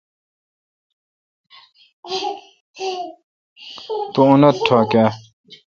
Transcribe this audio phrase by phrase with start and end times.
[4.13, 5.05] تو انیت ٹھوکہ۔